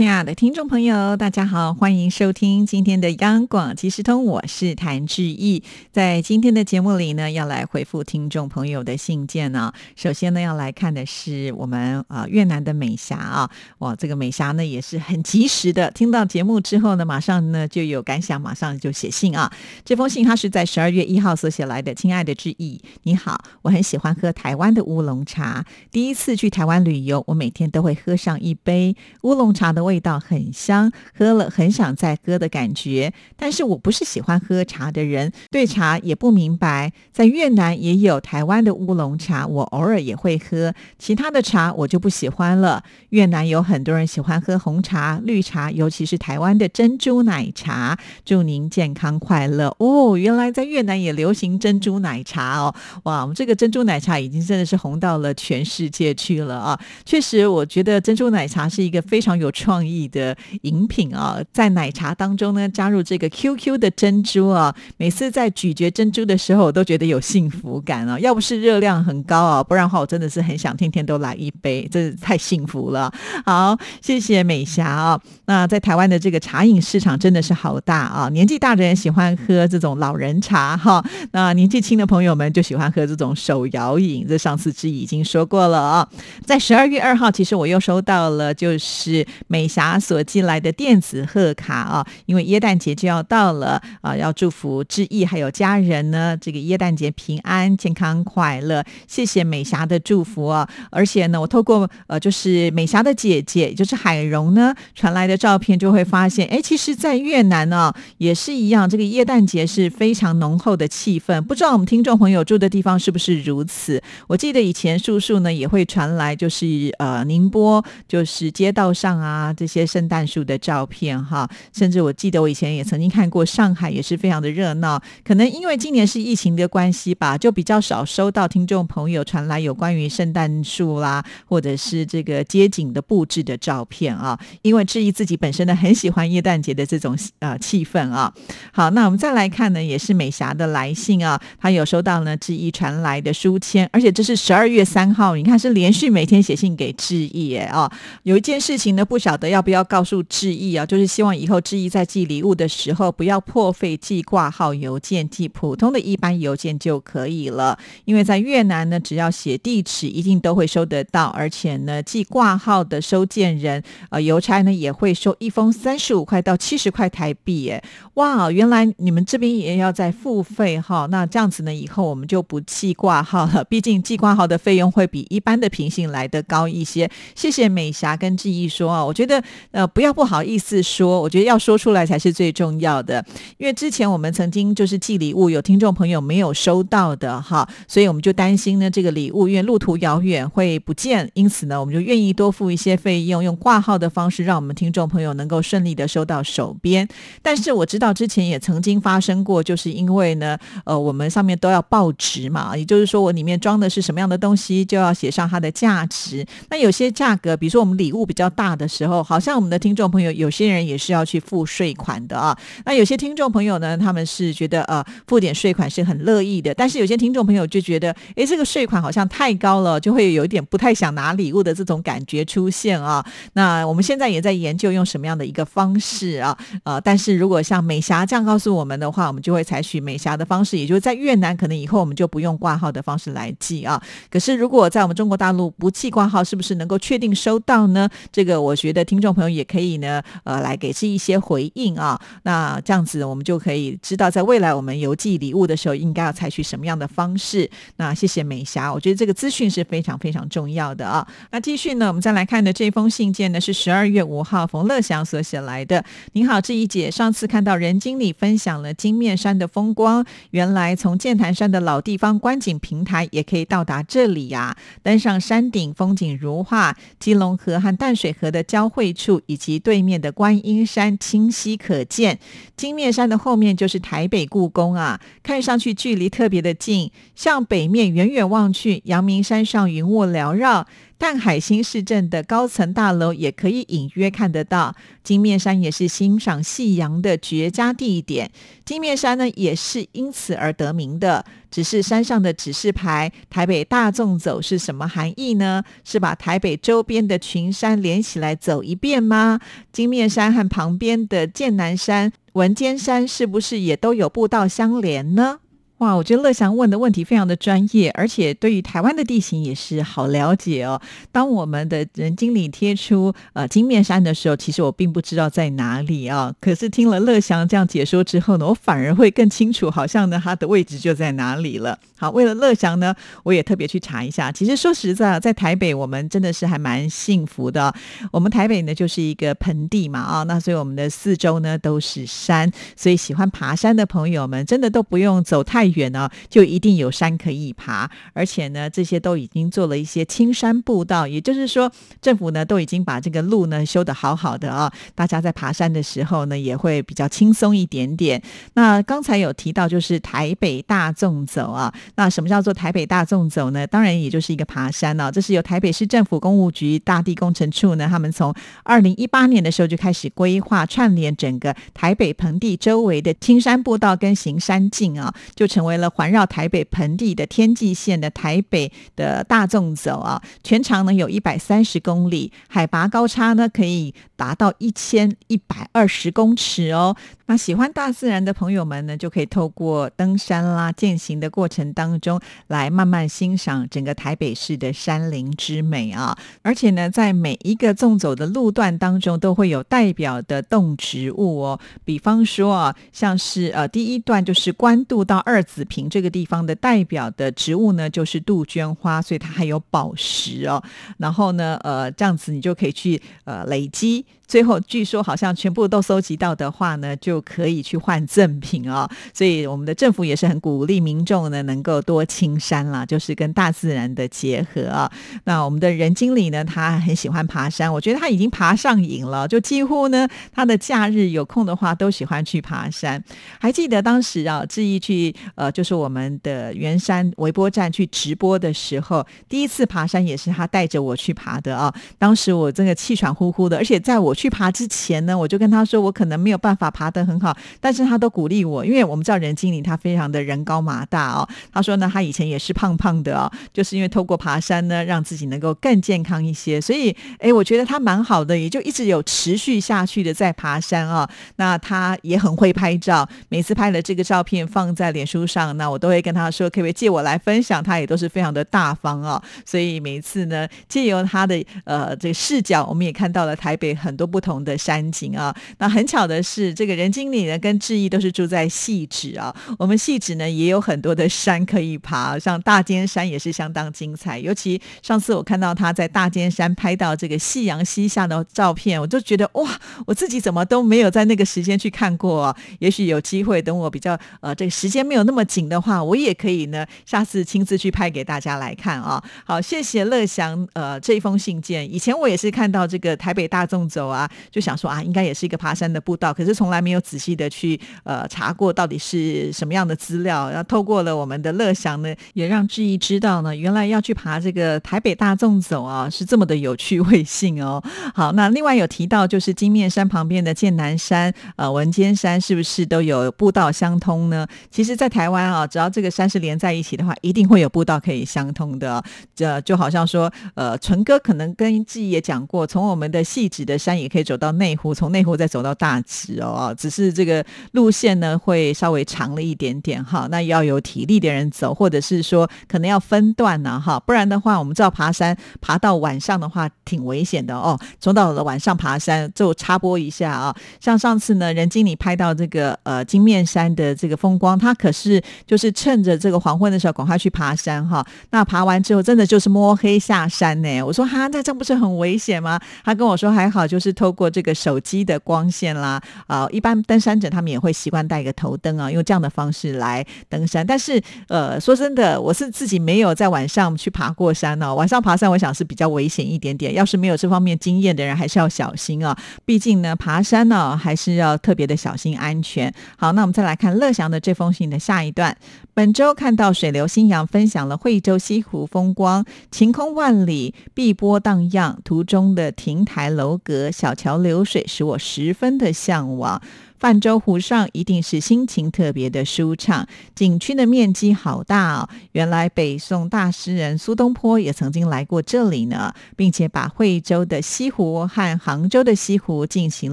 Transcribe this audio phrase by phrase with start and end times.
[0.00, 5.62] 亲爱的听众朋友，大家好，欢迎收听今天的央广即时通，我是谭志毅。
[5.92, 9.70] 在今天的节目里呢，要来回复听众朋友的信件呢。
[9.96, 13.50] 首先呢，要来看的是我们啊越南的美霞啊，
[13.80, 19.52] 哇，这个美霞呢也是很及时的，听到节目之后呢，马上呢就有感想，马上就写信啊。
[19.84, 25.62] 这封信他是在十二月一号所写来的，亲爱的志毅，你好，我很喜欢喝台湾的乌龙茶。
[25.90, 29.89] 第一次去台湾旅游，我每天都会喝上一杯乌龙茶的。
[29.90, 33.12] 味道很香，喝了很想再喝的感觉。
[33.36, 36.92] 但是我不是喜欢喝茶的人，对茶也不明白。
[37.12, 40.72] 在越南也有台湾的乌龙茶，我偶尔也会喝。
[40.96, 42.84] 其他的茶我就不喜欢了。
[43.08, 47.98] 越南有很多人喜欢喝红茶、绿茶，尤其是台湾的珍珠奶茶。
[48.24, 50.16] 祝您健康快乐哦！
[50.16, 52.72] 原来在越南也流行珍珠奶茶哦。
[53.02, 56.80] 哇，我们这个珍珠奶茶已经真的是红到了全世界去了啊！
[57.04, 59.69] 确实，我觉得珍珠奶茶是一个非常有创。
[59.70, 68.18] 创意的饮品啊，在奶茶当中呢，加入这个 QQ 的珍珠啊，每次在咀嚼珍珠的时候，我都觉得有幸福感啊。
[68.18, 73.12] 要不是热量很高啊，不然的话，我真的是很想天天都来一杯，真是太幸福了。
[73.46, 75.20] 好，谢谢美霞啊。
[75.46, 84.26] 那在台湾的这个茶饮市场真的是好大啊，年纪大的人喜欢喝这种老人茶哈，那年纪轻的朋友们就喜欢喝这种手摇饮。
[84.26, 86.08] 这上次之已经说过了啊，
[86.44, 89.59] 在十二月二号，其实我又收到了，就是美。
[89.60, 98.82] 美霞所寄来的电子贺卡啊，因为耶诞节就要到了啊，要祝福志毅还有家人呢，这个耶诞节平安、健康、快乐。
[99.06, 100.66] 谢谢美霞的祝福啊！
[100.90, 111.38] 而且呢，我透过呃，就是美霞的姐姐，也就是海荣呢传来的照片，就会发现，哎，其实，在越南呢也是一样，这个耶诞节是非常浓厚的气氛。
[111.42, 114.02] 不知道我们听众朋友住的地方是不是如此？
[114.26, 119.49] 我记得以前叔叔呢也会传来，就是呃，宁波就是街道上啊。
[119.54, 125.00] 这些圣诞树的照片哈，甚至我记得我以前也曾经看过上海也是非常的热闹。
[125.24, 134.38] 可能因为今年是疫情的关系吧，就比较少收到听众朋友传来有关于圣诞树啦，或者是这个街景的布置的照片啊。
[134.62, 138.32] 因为志毅自己本身呢很喜欢耶诞节的这种呃气氛啊。
[138.72, 147.90] 好，那我们再来看呢，也是美霞的来信啊，他有收到呢志毅传来的书签，而且这是十二月三号，你看是连续每天写信给志毅哎啊。
[148.22, 149.50] 有一件事情呢，不晓得。
[149.50, 150.86] 要不要告诉志毅啊？
[150.86, 157.76] 就是希望以后志毅在寄礼物的时候，不要破费寄挂号邮件，寄普通的一般邮件就可以了。
[158.04, 167.62] 因为在越南呢，只要写地址，一定都会收得到，而且呢，寄挂号的收件人，呃，邮差呢也会收一封三十五块到七十块台币。
[167.62, 167.82] 耶。
[168.14, 171.08] 哇，原来你们这边也要在付费哈？
[171.10, 177.10] 那这样子呢，以后我们就不寄挂号了，毕竟寄挂号的费用会比一般的平信来的高一些。
[177.34, 179.29] 谢谢美霞跟志毅说啊，我觉得。
[179.72, 183.22] 呃，不要不好意思说，我觉得要说出来才是最重要的。
[183.58, 197.06] 因为之前我们曾经就是寄礼物，有听众朋友没有收到的哈，所以我们就担心呢，这个礼物因为路途遥远会不见，因此呢，我们就愿意多付一些费用，用挂号的方式，让我们听众朋友能够顺利的收到手边。
[197.42, 206.46] 但是我知道之前也曾经发生过，就是因为呢，呃，我们上面都要报值嘛，也就是说我里面装的是什么样的东西，就要写上它的价值。
[206.68, 212.56] 那有些价格，比如说我们礼物比较大的时候，好像我们的听众朋友，有些人也是要去付税款的啊。
[212.84, 216.74] 那有些听众朋友呢，他们是觉得呃付点税款是很乐意的。
[216.74, 223.24] 但是有些听众朋友就觉得，哎，这个税款好像太高了，就会有一点不太想拿礼物的这种感觉出现啊。
[223.54, 226.56] 那我们现在也在研究用什么样的一个方式啊？
[226.84, 234.00] 呃，但是如果像美霞这样告诉我们的话，我们就会采取美霞的方式，也就是在越南可能以后我们就不用挂号的方式来寄啊。
[234.30, 238.08] 可是如果在我们中国大陆不寄挂号，是不是能够确定收到呢？
[238.32, 239.66] 这个我觉得听众朋友也。
[239.70, 242.20] 可以呢，呃，来给这一些回应啊。
[242.42, 247.70] 那这样子，我们就可以知道，在未来我们邮寄礼物的时候，应该要采取什么样的方式。
[247.98, 251.24] 那谢谢美霞，我觉得这个资讯是非常非常重要的啊。
[251.52, 256.04] 那继续呢，我们再来看的这封信件呢，是十二月五号冯乐祥所写来的。
[256.32, 264.76] 您好，志怡姐，上次看到任经理分享了金面山的风光，原来从剑潭山的老地方观景平台也可以到达这里呀。
[265.04, 269.40] 登上山顶，风景如画，基隆河和淡水河的交汇会处。
[269.46, 272.38] 以及对面的观音山清晰可见，
[272.76, 277.10] 金面山的后面就是台北故宫啊，看上去距离特别的近。
[277.34, 280.86] 向北面远远望去，阳明山上云雾缭绕。
[281.20, 284.96] 淡海新市镇的高层大楼也可以隐约看得到。
[285.22, 288.50] 金面山也是欣赏夕阳的绝佳地点。
[288.86, 291.44] 金面山呢，也是因此而得名的。
[291.70, 295.84] 只是山上的指示牌“台北大纵走”是什么含义呢？
[296.04, 299.60] 是把台北周边的群山连起来走一遍吗？
[299.92, 305.58] 金面山和旁边的剑南山、文尖山是不是也都有步道相连呢？
[306.00, 310.98] 哇，我觉得乐祥问的问题非常的专业，而且对于台湾的地形也是好了解哦。
[311.30, 316.54] 当我们的人经理贴出呃金面山的时候，其实我并不知道在哪里啊。
[316.58, 321.98] 可是听了乐祥这样解说之后呢，我反而会更清楚，好像呢它的位置就在哪里了。
[322.16, 324.50] 好，为了乐祥呢，我也特别去查一下。
[324.50, 327.94] 其实说实在，在台北我们真的是还蛮幸福的。
[328.32, 335.89] 我们台北呢就是一个盆地嘛啊，那所以我们的四周呢都是山，所以喜欢爬山的朋友们真的都不用走太。
[335.90, 341.90] 远呢，就一定有山可以爬，而且呢，这些都已经做了一些青山步道，也就是说，
[342.22, 348.40] 政府呢都已经把这个路呢修得好好的啊，大家在爬山的时候呢也会比较轻松一点点。
[348.74, 353.84] 那刚才有提到就是台北大纵走啊，那什么叫做台北大纵走呢？
[353.86, 358.54] 当然也就是一个爬山了，这是由台北市政府公务局大地工程处呢，他们从
[358.84, 365.79] 二零一八年的时候就开始规划串联整个台北盆地周围的青山步道跟行山径啊，就成。
[365.80, 377.16] 成为了环绕台北盆地的天际线的台北的大纵走啊，全长呢有一百三十公里，海拔高差呢可以达到一千一百二十公尺哦。
[377.46, 382.38] 那喜欢大自然的朋友们呢，就可以透过登山啦、践行的过程当中，
[382.68, 386.36] 来慢慢欣赏整个台北市的山林之美啊。
[386.62, 391.80] 而且呢，在每一个纵走的路段当中，都会有代表的动植物哦。
[392.04, 395.64] 比方说啊，像是呃第一段就是关渡到二。
[395.72, 400.82] 紫坪这个地方的代表的植物呢，就是杜鹃花，所以它还有宝石哦。
[401.18, 404.24] 然后呢，呃，这样子你就可以去呃累积。
[404.50, 409.08] 最后据说好像全部都搜集到的话呢，就可以去换赠品哦。
[409.32, 415.08] 所以我们的政府也是很鼓励民众呢，能够多青山啦，就是跟大自然的结合啊。
[415.44, 423.22] 那我们的任经理呢，他很喜欢爬山，我觉得他已经爬上瘾了，就几乎呢，他的假日有空的话都喜欢去爬山。
[423.60, 431.94] 还记得当时啊，志毅去呃，就是我们的圆山微波站去直播的时候，第一次爬山也是他带着我去爬的啊。
[432.18, 434.34] 当时我真的气喘呼呼的，而且在我。
[434.40, 441.46] 去爬之前呢，我就跟他说，我可能没有办法爬得很好，但是他都鼓励我，因为我们知道任经理他非常的人高马大哦。
[441.70, 446.80] 他说呢，他以前也是胖胖的哦，就是因为透过爬山呢，让自己能够更健康一些。
[446.80, 451.28] 所以，哎，我觉得他蛮好的，也就一直有持续下去的在爬山啊。
[451.56, 457.84] 那他也很会拍照，每次拍了这个照片放在脸书上，那我都会跟他说，可不可以借我来分享？
[457.84, 459.42] 他也都是非常的大方啊。
[459.66, 464.30] 所以每一次呢，借由他的呃这个视角，我们也看到了台北很多。
[464.30, 469.52] 不同的山景啊，那很巧的是，这个任经理呢跟志毅都是住在细致啊。
[469.76, 474.38] 我们细致呢也有很多的山可以爬，像大尖山也是相当精彩。
[474.38, 479.68] 尤其上次我看到他在大尖山拍到这个夕阳西下的照片，我就觉得哇，
[480.06, 482.56] 我自己怎么都没有在那个时间去看过。
[482.78, 489.22] 也许有机会，等我比较呃这个时间没有那那么紧的话，我也可以呢下次亲自去拍给大家来看啊。
[489.44, 491.88] 好，谢谢乐祥呃这封信件。
[491.88, 494.28] 以前我也是看到这个台北大众走啊。
[494.50, 500.50] 就想说啊，应该也是一个爬山的步道，可是从来没有仔细的去呃查过到底是什么样的资料。
[500.50, 507.80] 然后透过了我们的乐祥呢，也让志毅知道呢，原来要去爬这个台北大众走啊，是这么的有趣味性哦。
[508.12, 514.44] 好，那另外有提到就是金面山旁边的剑南山、呃文尖山，是不是都有步道相通呢？
[514.70, 519.02] 其实，在台台湾啊，只要这个山是连在一起的话，一定会有步道可以相通的。
[519.34, 524.10] 这就好像说，呃，纯哥可能跟志毅也讲过，从我们的细致的山也。
[524.10, 530.26] 可以走到内湖，从内湖再走到大直哦，只是这个路线呢会稍微长了一点点哈。
[530.32, 537.78] 那要有体力的人走，或者是说可能要分段呢哈，不然的话，我们知道爬山爬到晚上的话挺危险的哦。
[538.00, 548.02] 从到了晚上爬山，就插播一下啊，像上次呢，任经理拍到这个呃金面山的这个风光，他可是是就是趁着这个黄昏的时候赶快去爬山哈。
[548.30, 550.82] 那爬完之后，真的就是摸黑下山呢。
[550.82, 552.58] 我说哈，那这样不是很危险吗？
[552.82, 553.90] 他跟我说还好，就是。
[554.00, 560.66] 透过这个手机的光线啦，啊，一般登山者他们也会习惯带一个头灯啊，用这样的方式来登山。
[560.66, 560.98] 但是，
[561.28, 564.74] 呃，说真的，我是自己没有在晚上去爬过山哦。
[564.74, 566.72] 晚上爬山，我想是比较危险一点点。
[566.72, 569.14] 要是没有这方面经验的人，还是要小心啊。
[569.44, 572.72] 毕竟呢，爬山呢，还是要特别的小心安全。
[572.96, 575.36] 好，那我们再来看乐祥的这封信的下一段。
[575.72, 586.42] 本周看到水流新阳分享了惠州西湖风光，晴空万里，碧波荡漾，途中的亭台楼阁、小桥流水，使我十分的向往。
[586.80, 589.86] 泛舟湖上一定是心情特别的舒畅。
[590.14, 599.92] 景区的面积好大哦，原来北宋大诗人苏东坡也曾经来过这里呢，并且把惠州的西湖和杭州的西湖进行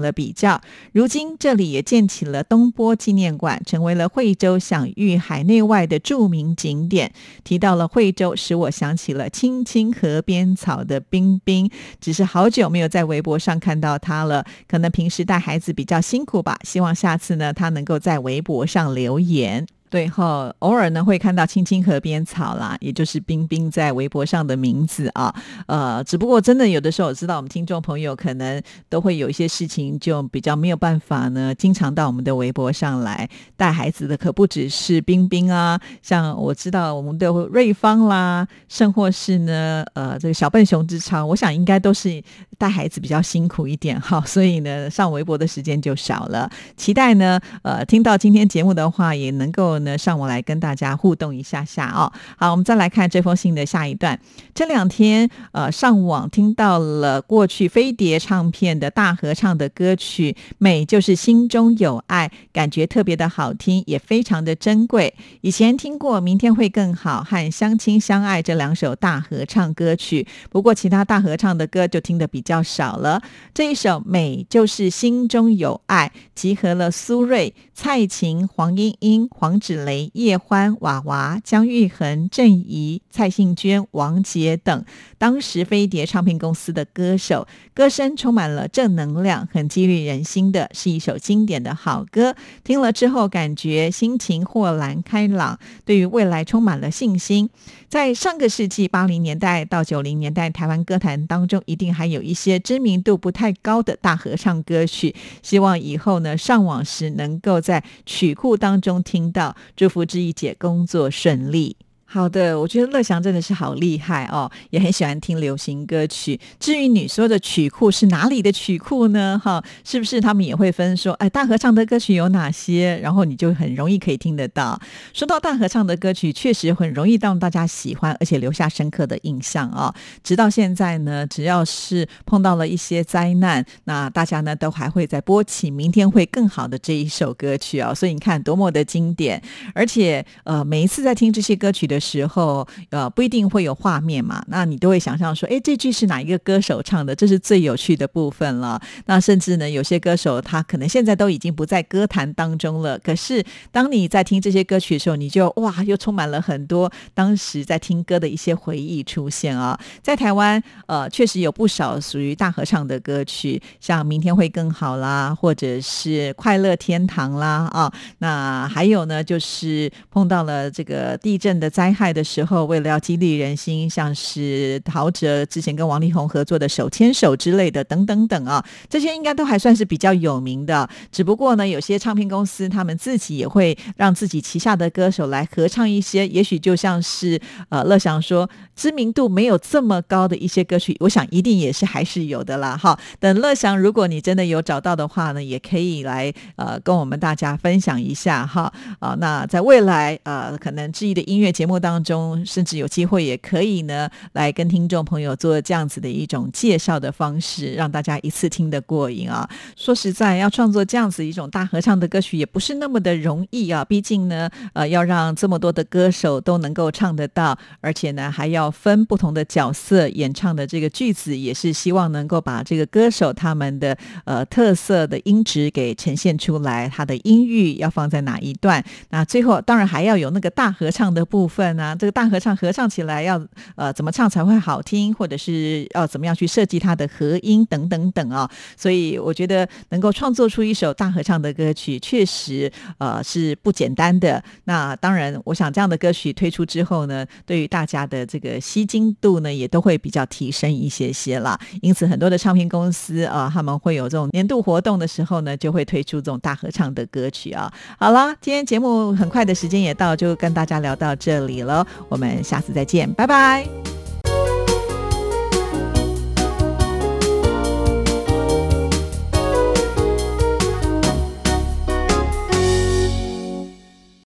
[0.00, 0.58] 了比较。
[0.92, 7.12] 如今这里也建起了东坡纪念馆，成为了惠州享誉海内外的著名景点。
[7.44, 16.58] 提到了惠州，使我想起了青青河边草的冰冰，只是好久没有在微博上看到他了，可能平时带孩子比较辛苦吧。
[16.78, 19.66] 希望下次呢，他能够在微博上留言。
[19.90, 25.34] 对哈，偶尔呢会看到“青青河边草”啦，也就是冰冰在微博上的名字啊。
[25.66, 33.26] 呃，只不过真的有的时候，我知道我们听众朋友可能都会有一些事情，就比较没有办法呢，经常到我们的微博上来
[33.56, 35.80] 带孩子的，可不只是冰冰啊。
[36.02, 42.22] 像我知道我们的瑞芳啦，甚或是呢，呃，这个小笨熊之超，我想应该都是
[42.58, 46.50] 带孩子比较辛苦一点哈，所以呢，上微博的时间就少了。
[46.76, 49.77] 期待呢，呃，听到今天节目的话，也能够。
[49.80, 52.10] 呢，上网来跟大家互动一下下哦。
[52.36, 54.18] 好，我们再来看这封信的下一段。
[54.54, 65.14] 这两天，呃，上网听到了过去飞碟唱片的大合唱的歌曲《美就是心中有爱》，感觉特别的好听，也非常的珍贵。
[65.42, 73.22] 以前听过《明天会更好》和《相亲相爱》这两首大合唱歌曲，不过其他大合唱的歌就听得比较少了。
[73.52, 79.58] 这一首《美就是心中有爱》，集合了苏芮、蔡琴、黄莺莺、黄。
[79.68, 84.82] 史雷、叶欢、娃娃、姜育恒、郑怡、蔡幸娟、王杰等，
[85.18, 92.34] 当时飞碟唱片公司的歌手，歌声充满了正能量，很激励人心的，是一首经典的好歌。
[92.64, 97.50] 听了之后，感觉心情豁然开朗，对于未来充满了信心。
[97.90, 105.14] 在上个世纪八零年代到九零年代，台湾歌坛当中一定还有一些知名度不太高的大合唱歌曲。
[105.42, 109.54] 希望以后呢，上网时能够在曲库当中听到。
[109.76, 111.76] 祝福志毅姐工作顺利。
[112.10, 116.40] 好的，我觉得乐祥真的是好厉害哦，也很喜欢听流行歌曲。
[116.58, 119.38] 至于你说的曲库是哪里的曲库呢？
[119.44, 122.98] 哈，是不是他们也会分说，哎，大合唱的歌曲有哪些？
[123.02, 124.80] 然后你就很容易可以听得到。
[125.12, 129.94] 说到大合唱的歌曲，确实很容易让大家喜欢，而且留下深刻的印象啊。
[130.24, 137.92] 直到现在呢，只要是碰到了一些灾难，那大家呢都还会在播起《明天会更好的》这一首歌曲啊。
[137.92, 139.42] 所以你看多么的经典，
[139.74, 141.97] 而且呃，每一次在听这些歌曲的。
[141.98, 147.14] 时候，呃，不一定会有画面嘛，那你都会想象说，哎，这句是哪一个歌手唱的？
[147.14, 148.80] 这是最有趣的部分了。
[149.06, 159.78] 那甚至呢，有些歌手他可能现在都已经不在歌坛当中了，可是当你在听这些歌曲的时候，你就哇，又充满了很多当时在听歌的一些回忆出现啊。
[160.02, 171.87] 在台湾，呃，确实有不少属于大合唱的歌曲，像《明天会更好》啦，或者是《快乐天堂》啦，啊，那还有呢，就是碰到了这个地震的灾。
[171.88, 180.86] 灾害的时候，为了要激励人心，像是陶喆之前跟王力宏合作的《手牵手》之类的，等等等啊，这些应该都还算是比较有名的。
[181.10, 187.40] 只不过呢，有些唱片公司他们自己也会让自己旗下的歌手来合唱一些，也许就像是
[187.70, 192.76] 呃乐祥说，知名度没有这么高的一些歌曲，我想一定也是还是有的啦。
[192.76, 198.70] 哈，等乐祥，如果你真的有找到的话呢，也可以来呃跟我们大家分享一下哈。
[198.98, 201.77] 啊，那在未来呃，可能质疑的音乐节目。
[201.78, 209.48] 当中，甚至有机会也可以呢，来跟听众朋友做这样子的一种介绍的方式，让大家一次听得过瘾啊。
[209.76, 213.84] 说实在，要创作这样子一种大合唱的歌曲，也不是那么的容易啊。
[213.84, 228.82] 毕竟呢，呃，要让这么多的歌手都能够唱得到，而且呢，还要分不同的角色演唱的这个句子，也是希望能够把这个歌手他们的呃特色的音质给呈现出来，他的音域要放在哪一段。
[229.10, 231.67] 那最后当然还要有那个大合唱的部分。
[231.74, 233.40] 那这个大合唱合唱起来要
[233.76, 244.42] 呃怎么唱才会好听，或者是要怎么样去设计它的和音等等等啊，所以我觉得能够创作出一首大合唱的歌曲，确实呃是不简单的。
[244.64, 251.58] 那当然，我想这样的歌曲推出之后呢，对于大家的这个吸睛度呢，也都会比较提升一些些啦。
[251.82, 257.72] 因此，很多的唱片公司啊，他们会有这种年度活动的时候呢，就会推出这种大合唱的歌曲啊。
[257.98, 263.97] 好了，今天节目很快的时间也到，就跟大家聊到这里了，我们下次再见，拜拜。